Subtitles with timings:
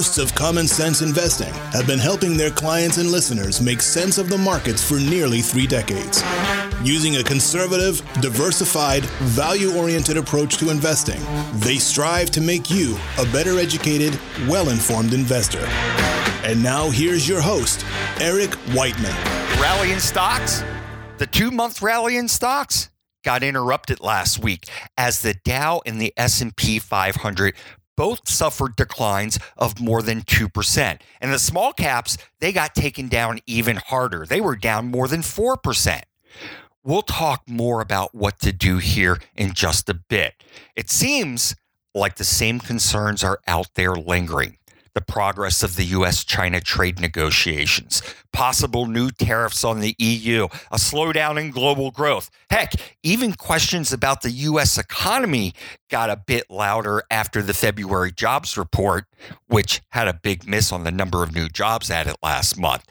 [0.00, 4.30] hosts of Common Sense Investing have been helping their clients and listeners make sense of
[4.30, 6.22] the markets for nearly three decades.
[6.82, 11.20] Using a conservative, diversified, value oriented approach to investing,
[11.60, 14.18] they strive to make you a better educated,
[14.48, 15.66] well informed investor.
[16.44, 17.84] And now here's your host,
[18.22, 19.14] Eric Whiteman.
[19.60, 20.64] Rally in stocks?
[21.18, 22.88] The two month rally in stocks?
[23.22, 27.54] got interrupted last week as the Dow and the S&P 500
[28.00, 31.00] both suffered declines of more than 2%.
[31.20, 34.24] And the small caps, they got taken down even harder.
[34.24, 36.00] They were down more than 4%.
[36.82, 40.32] We'll talk more about what to do here in just a bit.
[40.74, 41.54] It seems
[41.94, 44.56] like the same concerns are out there lingering
[44.94, 50.76] the progress of the US China trade negotiations, possible new tariffs on the EU, a
[50.76, 52.30] slowdown in global growth.
[52.50, 55.54] Heck, even questions about the US economy
[55.88, 59.06] got a bit louder after the February jobs report,
[59.46, 62.84] which had a big miss on the number of new jobs added last month.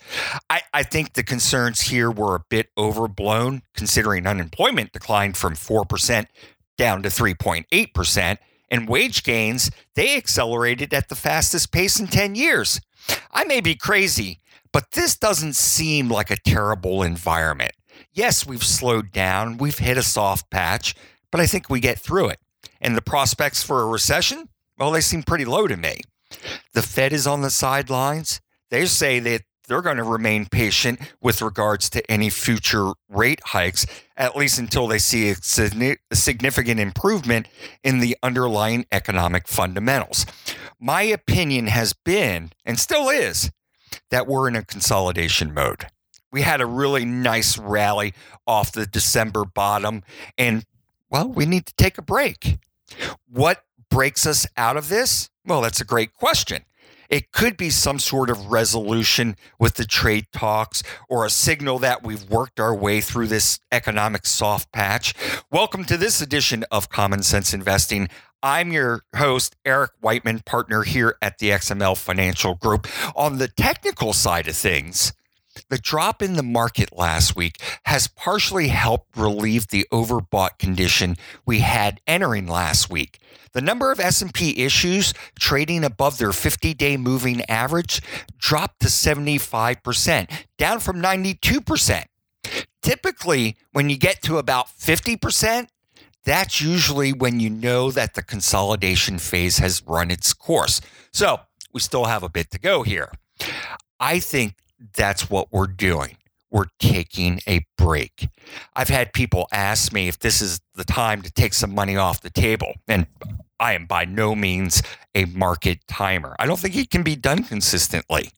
[0.49, 6.27] I, I think the concerns here were a bit overblown, considering unemployment declined from 4%
[6.77, 8.37] down to 3.8%
[8.71, 12.79] and wage gains, they accelerated at the fastest pace in 10 years.
[13.31, 14.39] I may be crazy,
[14.71, 17.71] but this doesn't seem like a terrible environment.
[18.13, 20.95] Yes, we've slowed down, we've hit a soft patch,
[21.31, 22.39] but I think we get through it.
[22.81, 26.01] And the prospects for a recession, well, they seem pretty low to me.
[26.73, 28.41] The Fed is on the sidelines.
[28.69, 33.85] They say that they're going to remain patient with regards to any future rate hikes,
[34.17, 37.47] at least until they see a significant improvement
[37.83, 40.25] in the underlying economic fundamentals.
[40.79, 43.51] My opinion has been, and still is,
[44.09, 45.85] that we're in a consolidation mode.
[46.31, 48.13] We had a really nice rally
[48.47, 50.03] off the December bottom,
[50.37, 50.65] and
[51.11, 52.57] well, we need to take a break.
[53.27, 55.29] What breaks us out of this?
[55.45, 56.63] Well, that's a great question.
[57.09, 62.03] It could be some sort of resolution with the trade talks or a signal that
[62.03, 65.15] we've worked our way through this economic soft patch.
[65.51, 68.09] Welcome to this edition of Common Sense Investing.
[68.43, 72.87] I'm your host, Eric Whiteman, partner here at the XML Financial Group.
[73.15, 75.11] On the technical side of things,
[75.69, 81.15] the drop in the market last week has partially helped relieve the overbought condition
[81.45, 83.19] we had entering last week.
[83.53, 88.01] The number of S&P issues trading above their 50-day moving average
[88.37, 92.05] dropped to 75%, down from 92%.
[92.81, 95.67] Typically, when you get to about 50%,
[96.23, 100.79] that's usually when you know that the consolidation phase has run its course.
[101.11, 101.39] So,
[101.73, 103.11] we still have a bit to go here.
[103.99, 104.55] I think
[104.95, 106.17] that's what we're doing
[106.51, 108.29] we're taking a break.
[108.75, 112.21] I've had people ask me if this is the time to take some money off
[112.21, 112.73] the table.
[112.87, 113.05] And
[113.59, 114.81] I am by no means
[115.13, 116.35] a market timer.
[116.39, 118.31] I don't think it can be done consistently.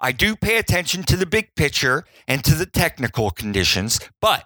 [0.00, 4.44] I do pay attention to the big picture and to the technical conditions, but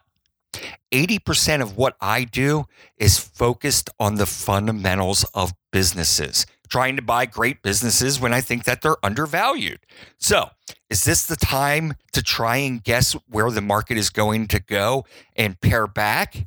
[0.92, 2.64] 80% of what I do
[2.96, 8.64] is focused on the fundamentals of businesses trying to buy great businesses when I think
[8.64, 9.80] that they're undervalued.
[10.18, 10.50] So,
[10.88, 15.04] is this the time to try and guess where the market is going to go
[15.36, 16.46] and pare back?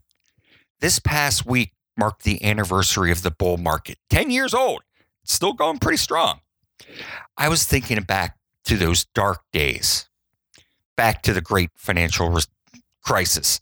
[0.79, 4.81] This past week marked the anniversary of the bull market, 10 years old,
[5.23, 6.39] still going pretty strong.
[7.37, 10.09] I was thinking back to those dark days,
[10.95, 12.37] back to the great financial
[13.03, 13.59] crisis.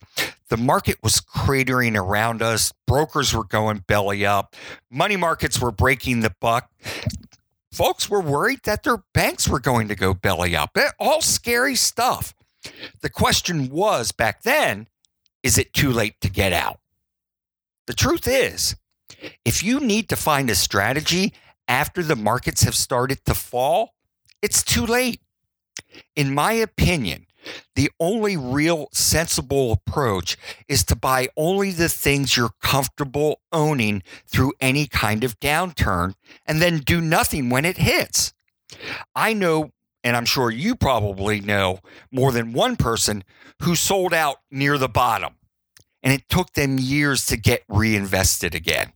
[0.52, 2.74] The market was cratering around us.
[2.86, 4.54] Brokers were going belly up.
[4.92, 6.70] Money markets were breaking the buck.
[7.72, 10.72] Folks were worried that their banks were going to go belly up.
[10.76, 12.34] Eh, all scary stuff.
[13.00, 14.88] The question was back then
[15.42, 16.82] is it too late to get out?
[17.88, 18.76] The truth is,
[19.46, 21.34] if you need to find a strategy
[21.70, 23.94] after the markets have started to fall,
[24.42, 25.22] it's too late.
[26.14, 27.26] In my opinion,
[27.76, 34.54] the only real sensible approach is to buy only the things you're comfortable owning through
[34.60, 36.14] any kind of downturn
[36.46, 38.34] and then do nothing when it hits.
[39.16, 39.72] I know,
[40.04, 41.80] and I'm sure you probably know,
[42.12, 43.24] more than one person
[43.64, 45.36] who sold out near the bottom
[46.04, 48.94] and it took them years to get reinvested again.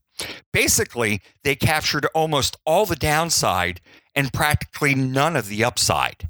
[0.53, 3.81] Basically, they captured almost all the downside
[4.15, 6.29] and practically none of the upside.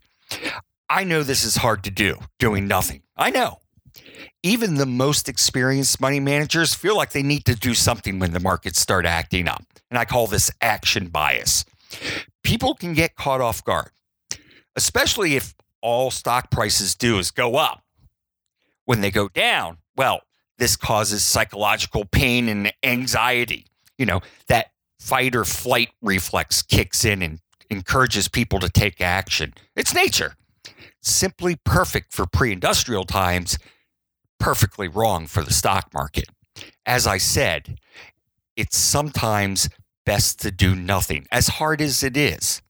[0.89, 3.01] I know this is hard to do, doing nothing.
[3.17, 3.59] I know.
[4.43, 8.39] Even the most experienced money managers feel like they need to do something when the
[8.39, 9.63] markets start acting up.
[9.89, 11.65] And I call this action bias.
[12.43, 13.89] People can get caught off guard,
[14.75, 17.83] especially if all stock prices do is go up.
[18.85, 20.21] When they go down, well,
[20.57, 23.65] this causes psychological pain and anxiety.
[23.97, 27.39] You know, that fight or flight reflex kicks in and
[27.69, 29.53] encourages people to take action.
[29.75, 30.35] It's nature.
[31.05, 33.59] Simply perfect for pre industrial times,
[34.39, 36.25] perfectly wrong for the stock market.
[36.83, 37.77] As I said,
[38.57, 39.69] it's sometimes
[40.03, 42.63] best to do nothing, as hard as it is.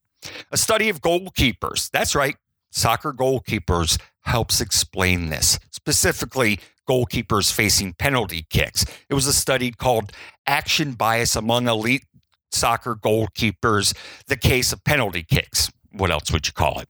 [0.52, 2.36] A study of goalkeepers, that's right,
[2.72, 6.60] soccer goalkeepers, helps explain this, specifically
[6.90, 8.84] goalkeepers facing penalty kicks.
[9.10, 10.12] It was a study called
[10.46, 12.04] Action Bias Among Elite
[12.52, 13.96] Soccer Goalkeepers,
[14.28, 15.72] the case of penalty kicks.
[15.94, 16.90] What else would you call it?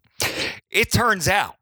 [0.69, 1.55] It turns out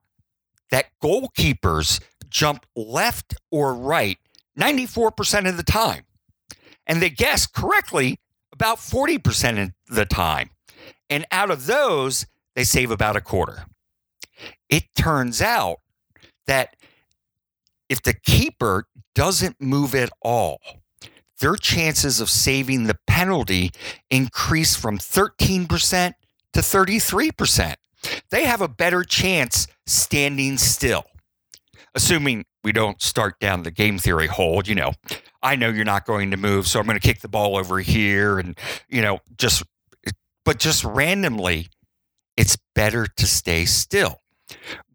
[0.71, 4.17] that goalkeepers jump left or right
[4.57, 6.03] 94% of the time.
[6.85, 8.19] And they guess correctly
[8.51, 10.50] about 40% of the time.
[11.09, 13.65] And out of those, they save about a quarter.
[14.69, 15.77] It turns out
[16.47, 16.75] that
[17.89, 20.59] if the keeper doesn't move at all,
[21.39, 23.71] their chances of saving the penalty
[24.09, 25.67] increase from 13%
[26.53, 27.75] to 33%.
[28.33, 31.03] They have a better chance standing still.
[31.94, 34.94] Assuming we don't start down the game theory hole, you know,
[35.44, 37.77] I know you're not going to move, so I'm going to kick the ball over
[37.77, 38.57] here and,
[38.89, 39.62] you know, just,
[40.45, 41.68] but just randomly,
[42.35, 44.21] it's better to stay still.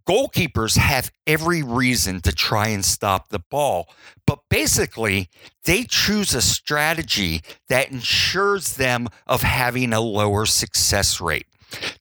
[0.05, 3.89] Goalkeepers have every reason to try and stop the ball,
[4.27, 5.31] but basically,
[5.63, 11.47] they choose a strategy that ensures them of having a lower success rate.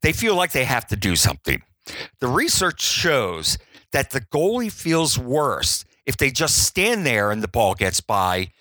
[0.02, 1.62] They feel like they have to do something.
[2.20, 3.58] The research shows
[3.92, 8.52] that the goalie feels worse if they just stand there and the ball gets by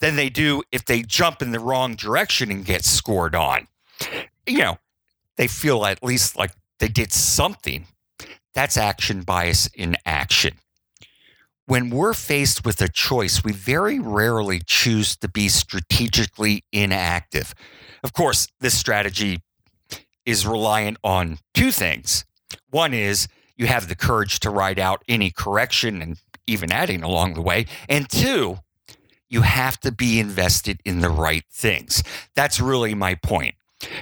[0.00, 3.66] than they do if they jump in the wrong direction and get scored on.
[4.46, 4.78] You know,
[5.36, 7.86] they feel at least like they did something.
[8.54, 10.54] That's action bias in action.
[11.66, 17.54] When we're faced with a choice, we very rarely choose to be strategically inactive.
[18.04, 19.42] Of course, this strategy
[20.26, 22.24] is reliant on two things.
[22.70, 27.34] One is you have the courage to ride out any correction and even adding along
[27.34, 27.66] the way.
[27.88, 28.58] And two,
[29.28, 32.02] you have to be invested in the right things.
[32.34, 33.54] That's really my point.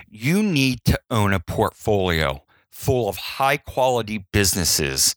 [0.09, 5.15] You need to own a portfolio full of high quality businesses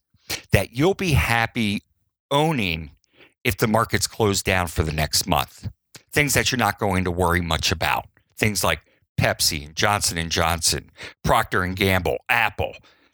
[0.51, 1.83] that you'll be happy
[2.31, 2.91] owning
[3.43, 5.69] if the market's closed down for the next month.
[6.11, 8.05] Things that you're not going to worry much about.
[8.37, 8.81] Things like
[9.19, 10.91] Pepsi, and Johnson and Johnson,
[11.23, 12.73] Procter and Gamble, Apple.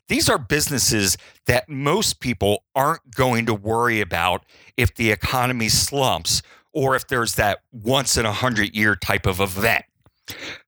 [0.10, 1.18] These are businesses
[1.48, 4.46] that most people aren't going to worry about
[4.78, 6.42] if the economy slumps
[6.74, 9.86] or if there's that once in a hundred year type of event.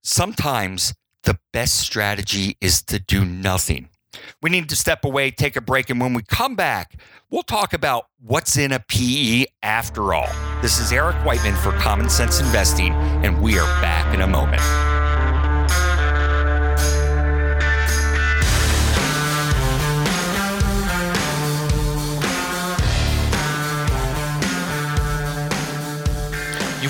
[0.04, 0.94] Sometimes
[1.24, 3.90] the best strategy is to do nothing.
[4.42, 7.00] We need to step away, take a break, and when we come back,
[7.30, 10.30] we'll talk about what's in a PE after all.
[10.62, 14.62] This is Eric Whiteman for Common Sense Investing, and we are back in a moment.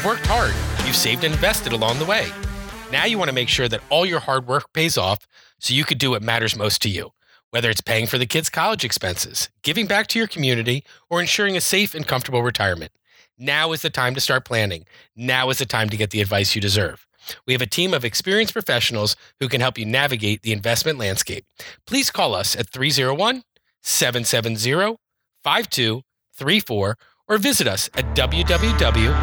[0.05, 0.53] Worked hard,
[0.85, 2.27] you've saved and invested along the way.
[2.91, 5.25] Now you want to make sure that all your hard work pays off
[5.59, 7.13] so you could do what matters most to you,
[7.49, 11.57] whether it's paying for the kids' college expenses, giving back to your community, or ensuring
[11.57, 12.91] a safe and comfortable retirement.
[13.39, 14.85] Now is the time to start planning.
[15.15, 17.07] Now is the time to get the advice you deserve.
[17.47, 21.47] We have a team of experienced professionals who can help you navigate the investment landscape.
[21.87, 23.41] Please call us at 301
[23.81, 24.97] 770
[25.43, 26.97] 5234
[27.27, 29.15] or visit us at www.xmlfg.com.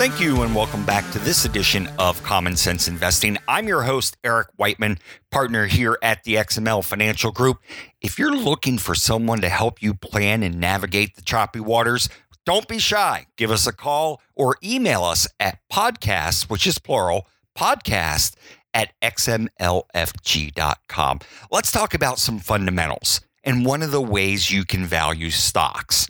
[0.00, 3.36] Thank you, and welcome back to this edition of Common Sense Investing.
[3.46, 4.98] I'm your host, Eric Whiteman,
[5.30, 7.58] partner here at the XML Financial Group.
[8.00, 12.08] If you're looking for someone to help you plan and navigate the choppy waters,
[12.46, 13.26] don't be shy.
[13.36, 18.34] Give us a call or email us at podcast, which is plural, podcast
[18.72, 19.50] at xmlfg.com.
[21.50, 26.06] Let's talk about some fundamentals and one of the ways you can value stocks.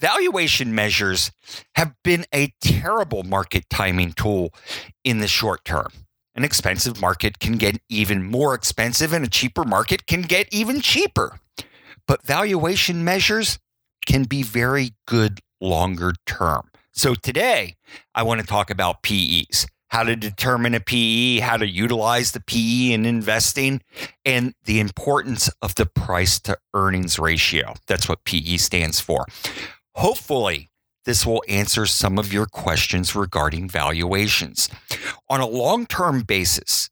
[0.00, 1.32] Valuation measures
[1.74, 4.54] have been a terrible market timing tool
[5.02, 5.88] in the short term.
[6.36, 10.80] An expensive market can get even more expensive, and a cheaper market can get even
[10.80, 11.40] cheaper.
[12.06, 13.58] But valuation measures
[14.06, 16.70] can be very good longer term.
[16.92, 17.76] So today,
[18.14, 22.40] I want to talk about PEs, how to determine a PE, how to utilize the
[22.40, 23.80] PE in investing,
[24.24, 27.74] and the importance of the price to earnings ratio.
[27.86, 29.26] That's what PE stands for.
[29.94, 30.70] Hopefully,
[31.04, 34.68] this will answer some of your questions regarding valuations.
[35.28, 36.90] On a long term basis,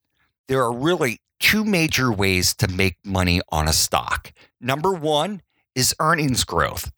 [0.49, 5.43] there are really two major ways to make money on a stock Number one
[5.75, 6.91] is earnings growth.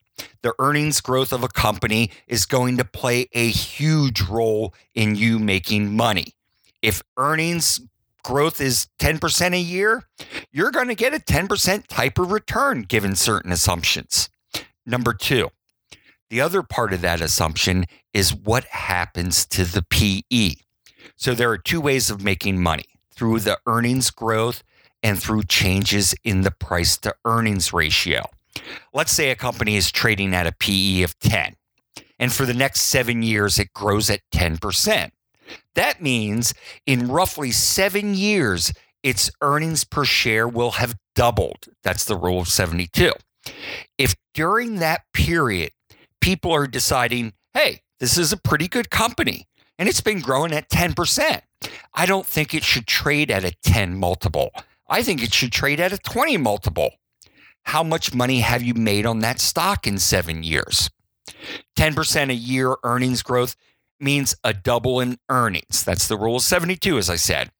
[0.43, 5.39] The earnings growth of a company is going to play a huge role in you
[5.39, 6.35] making money.
[6.83, 7.81] If earnings
[8.23, 10.05] growth is 10% a year,
[10.53, 14.29] you're going to get a 10% type of return given certain assumptions.
[14.87, 15.51] Number two,
[16.31, 20.57] the other part of that assumption is what happens to the PE.
[21.17, 22.85] So there are two ways of making money
[23.15, 24.63] through the earnings growth
[25.03, 28.25] and through changes in the price to earnings ratio.
[28.93, 31.55] Let's say a company is trading at a PE of 10,
[32.19, 35.11] and for the next seven years, it grows at 10%.
[35.75, 36.55] That means
[36.87, 38.73] in roughly seven years,
[39.03, 41.69] its earnings per share will have doubled.
[41.83, 43.13] That's the rule of 72.
[43.97, 45.71] If during that period,
[46.21, 49.47] people are deciding, hey, this is a pretty good company
[49.79, 51.41] and it's been growing at 10%,
[51.95, 54.51] I don't think it should trade at a 10 multiple.
[54.89, 56.91] I think it should trade at a 20 multiple.
[57.65, 60.91] How much money have you made on that stock in seven years?
[61.77, 63.57] 10% a year earnings growth
[64.01, 65.85] means a double in earnings.
[65.85, 67.51] That's the rule of 72, as I said.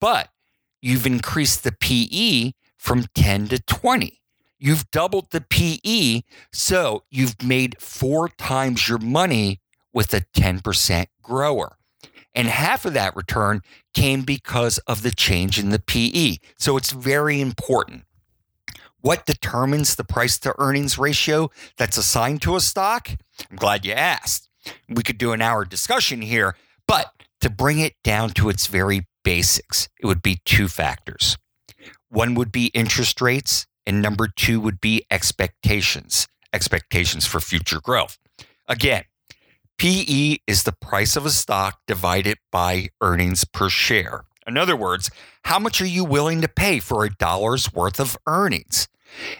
[0.00, 0.30] But
[0.80, 4.20] you've increased the PE from 10 to 20.
[4.58, 6.22] You've doubled the PE,
[6.52, 9.60] so you've made four times your money
[9.92, 11.76] with a 10% grower.
[12.34, 13.62] And half of that return
[13.94, 16.36] came because of the change in the PE.
[16.58, 18.04] So it's very important.
[19.00, 23.10] What determines the price to earnings ratio that's assigned to a stock?
[23.50, 24.48] I'm glad you asked.
[24.88, 29.06] We could do an hour discussion here, but to bring it down to its very
[29.22, 31.38] basics, it would be two factors.
[32.08, 38.18] One would be interest rates, and number two would be expectations, expectations for future growth.
[38.66, 39.04] Again,
[39.78, 44.24] PE is the price of a stock divided by earnings per share.
[44.48, 45.10] In other words,
[45.44, 48.88] how much are you willing to pay for a dollar's worth of earnings?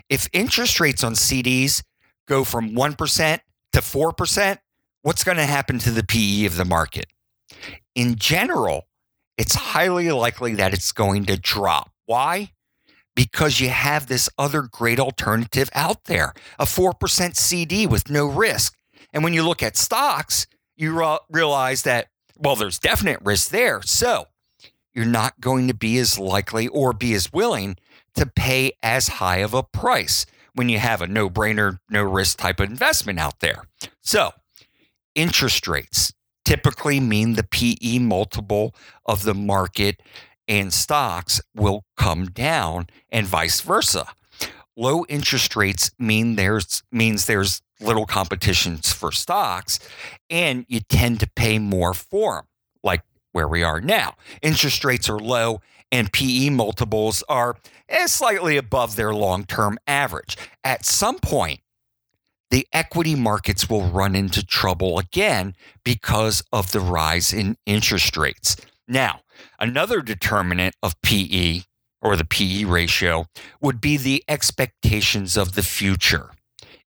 [0.08, 1.82] If interest rates on CDs
[2.26, 3.40] go from 1%
[3.72, 4.58] to 4%,
[5.02, 7.06] what's going to happen to the PE of the market?
[7.94, 8.86] In general,
[9.38, 11.90] it's highly likely that it's going to drop.
[12.04, 12.52] Why?
[13.16, 18.76] Because you have this other great alternative out there, a 4% CD with no risk.
[19.12, 20.46] And when you look at stocks,
[20.76, 23.80] you realize that, well, there's definite risk there.
[23.82, 24.26] So
[24.94, 27.76] you're not going to be as likely or be as willing
[28.14, 32.38] to pay as high of a price when you have a no brainer, no risk
[32.38, 33.64] type of investment out there.
[34.02, 34.32] So
[35.14, 36.12] interest rates
[36.44, 38.74] typically mean the PE multiple
[39.06, 40.00] of the market
[40.48, 44.06] and stocks will come down and vice versa.
[44.76, 49.78] Low interest rates mean there's means there's little competitions for stocks
[50.30, 52.44] and you tend to pay more for them,
[53.38, 54.14] where we are now.
[54.42, 55.60] Interest rates are low
[55.92, 57.56] and PE multiples are
[57.88, 60.36] eh, slightly above their long term average.
[60.64, 61.60] At some point,
[62.50, 65.54] the equity markets will run into trouble again
[65.84, 68.56] because of the rise in interest rates.
[68.88, 69.20] Now,
[69.60, 71.60] another determinant of PE
[72.02, 73.26] or the PE ratio
[73.60, 76.30] would be the expectations of the future.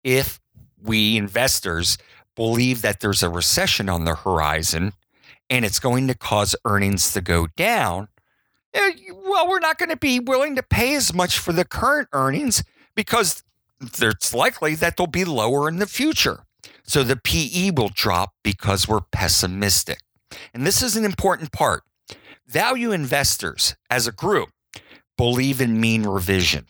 [0.03, 0.39] If
[0.81, 1.99] we investors
[2.35, 4.93] believe that there's a recession on the horizon
[5.49, 8.07] and it's going to cause earnings to go down,
[8.73, 12.07] eh, well, we're not going to be willing to pay as much for the current
[12.13, 12.63] earnings
[12.95, 13.43] because
[13.81, 16.43] it's likely that they'll be lower in the future.
[16.83, 19.99] So the PE will drop because we're pessimistic.
[20.53, 21.83] And this is an important part.
[22.47, 24.49] Value investors as a group
[25.17, 26.65] believe in mean reversion,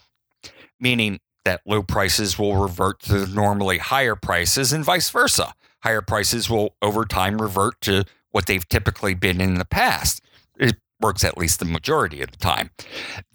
[0.80, 5.54] meaning that low prices will revert to normally higher prices and vice versa.
[5.84, 10.22] Higher prices will over time revert to what they've typically been in the past.
[10.58, 12.72] It works at least the majority of the time.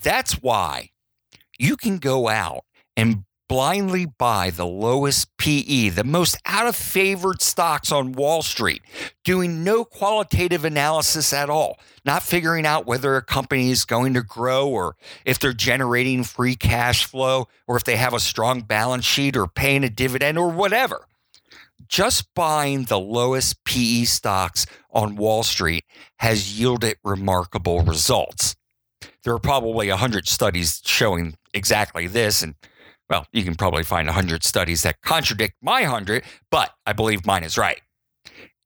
[0.03, 0.91] That's why
[1.59, 2.65] you can go out
[2.97, 8.83] and blindly buy the lowest PE, the most out of favored stocks on Wall Street,
[9.23, 14.23] doing no qualitative analysis at all, not figuring out whether a company is going to
[14.23, 19.05] grow or if they're generating free cash flow or if they have a strong balance
[19.05, 21.07] sheet or paying a dividend or whatever.
[21.87, 25.85] Just buying the lowest PE stocks on Wall Street
[26.19, 28.57] has yielded remarkable results.
[29.23, 32.55] There are probably 100 studies showing exactly this, and
[33.11, 37.45] well, you can probably find 100 studies that contradict my 100, but I believe mine
[37.45, 37.81] is right.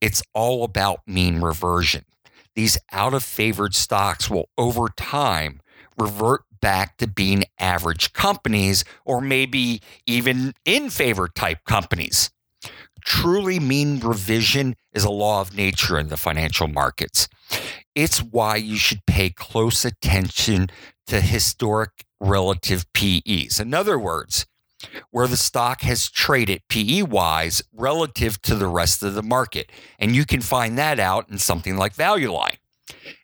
[0.00, 2.04] It's all about mean reversion.
[2.54, 5.60] These out of favored stocks will over time
[5.98, 12.30] revert back to being average companies or maybe even in favor type companies.
[13.08, 17.26] Truly mean reversion is a law of nature in the financial markets.
[17.94, 20.68] It's why you should pay close attention
[21.06, 23.60] to historic relative PEs.
[23.60, 24.44] In other words,
[25.10, 29.72] where the stock has traded PE wise relative to the rest of the market.
[29.98, 32.58] And you can find that out in something like Value Line.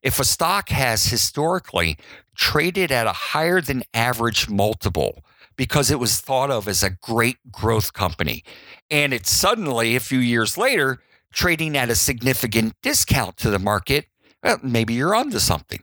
[0.03, 1.99] If a stock has historically
[2.35, 5.23] traded at a higher than average multiple
[5.57, 8.45] because it was thought of as a great growth company,
[8.91, 11.01] and it's suddenly a few years later
[11.35, 14.07] trading at a significant discount to the market,
[14.43, 15.83] well, maybe you're onto something.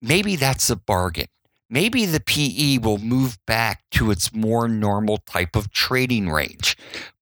[0.00, 1.26] Maybe that's a bargain.
[1.68, 6.76] Maybe the PE will move back to its more normal type of trading range.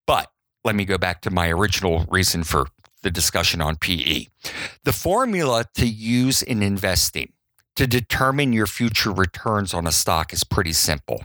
[0.07, 0.31] But
[0.65, 2.67] let me go back to my original reason for
[3.03, 4.27] the discussion on PE.
[4.85, 7.33] The formula to use in investing
[7.77, 11.25] to determine your future returns on a stock is pretty simple.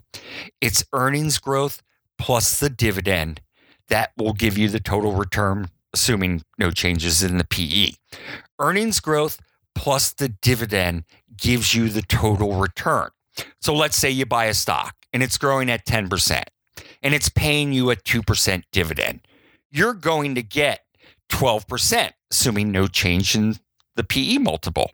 [0.61, 1.81] It's earnings growth
[2.17, 3.41] plus the dividend
[3.87, 7.91] that will give you the total return, assuming no changes in the PE.
[8.59, 9.39] Earnings growth
[9.75, 11.03] plus the dividend
[11.37, 13.09] gives you the total return.
[13.61, 16.43] So let's say you buy a stock and it's growing at 10%
[17.01, 19.21] and it's paying you a 2% dividend.
[19.71, 20.81] You're going to get
[21.29, 23.55] 12%, assuming no change in
[23.95, 24.91] the PE multiple.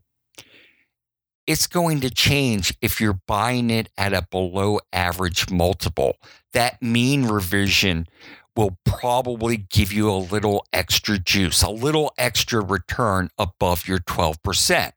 [1.47, 6.17] It's going to change if you're buying it at a below average multiple.
[6.53, 8.07] That mean reversion
[8.55, 14.91] will probably give you a little extra juice, a little extra return above your 12%.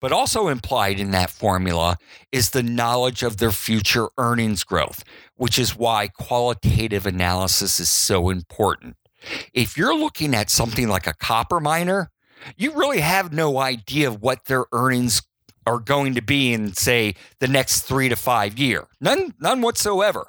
[0.00, 1.98] But also implied in that formula
[2.32, 5.04] is the knowledge of their future earnings growth,
[5.36, 8.96] which is why qualitative analysis is so important.
[9.52, 12.10] If you're looking at something like a copper miner,
[12.56, 15.22] you really have no idea what their earnings
[15.66, 18.86] are going to be in, say, the next three to five year.
[19.00, 20.28] None, none whatsoever.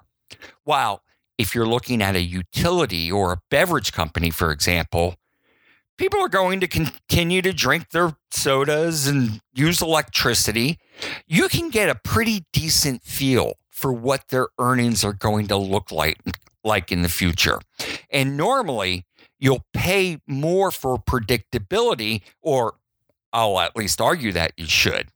[0.63, 1.03] While
[1.37, 5.15] if you're looking at a utility or a beverage company, for example,
[5.97, 10.79] people are going to continue to drink their sodas and use electricity.
[11.27, 15.91] You can get a pretty decent feel for what their earnings are going to look
[15.91, 16.19] like
[16.63, 17.60] like in the future.
[18.10, 19.05] And normally,
[19.38, 22.75] you'll pay more for predictability or
[23.34, 25.10] I'll at least argue that you should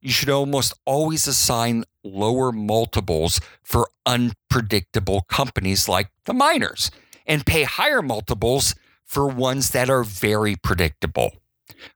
[0.00, 6.90] you should almost always assign lower multiples for unpredictable companies like the miners
[7.26, 11.32] and pay higher multiples for ones that are very predictable.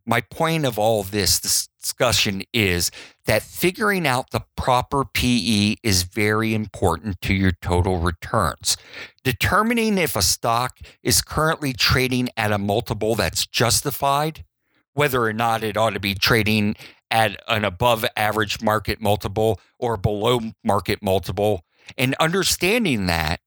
[0.06, 2.90] My point of all this discussion is
[3.26, 8.76] that figuring out the proper PE is very important to your total returns.
[9.22, 14.44] Determining if a stock is currently trading at a multiple that's justified,
[14.94, 16.74] whether or not it ought to be trading
[17.10, 21.64] at an above average market multiple or below market multiple.
[21.96, 23.40] And understanding that,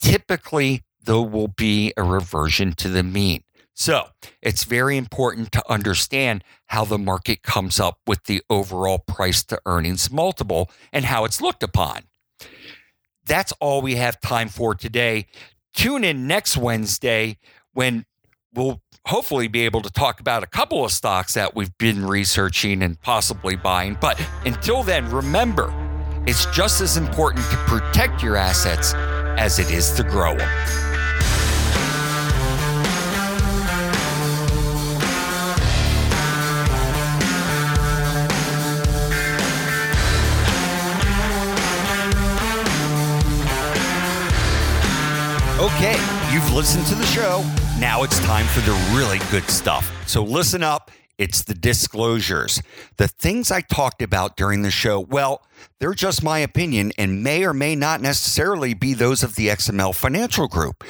[0.00, 3.42] typically there will be a reversion to the mean.
[3.74, 4.08] So
[4.42, 9.60] it's very important to understand how the market comes up with the overall price to
[9.64, 12.02] earnings multiple and how it's looked upon.
[13.24, 15.26] That's all we have time for today.
[15.72, 17.38] Tune in next Wednesday
[17.72, 18.04] when
[18.52, 22.82] we'll hopefully be able to talk about a couple of stocks that we've been researching
[22.82, 23.96] and possibly buying.
[24.00, 25.72] But until then, remember,
[26.26, 28.94] it's just as important to protect your assets
[29.38, 30.48] as it is to grow them.
[45.60, 45.92] Okay,
[46.32, 47.44] you've listened to the show.
[47.78, 49.90] Now it's time for the really good stuff.
[50.06, 50.92] So listen up.
[51.18, 52.62] It's the disclosures.
[52.96, 55.42] The things I talked about during the show, well,
[55.78, 59.94] they're just my opinion and may or may not necessarily be those of the XML
[59.94, 60.84] Financial Group.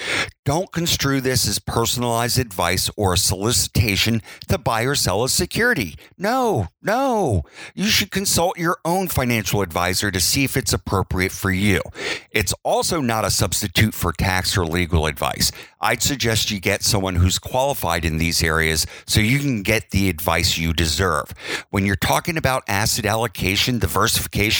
[0.44, 5.96] Don't construe this as personalized advice or a solicitation to buy or sell a security.
[6.18, 7.44] No, no.
[7.74, 11.80] You should consult your own financial advisor to see if it's appropriate for you.
[12.32, 15.52] It's also not a substitute for tax or legal advice.
[15.80, 20.10] I'd suggest you get someone who's qualified in these areas so you can get the
[20.10, 21.32] advice you deserve.
[21.70, 24.59] When you're talking about asset allocation, diversification,